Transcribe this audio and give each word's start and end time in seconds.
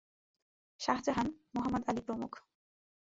শাহজাহান, 0.79 1.27
মোহাম্মদ 1.55 1.83
আলী 1.87 2.01
প্রমুখ। 2.01 2.31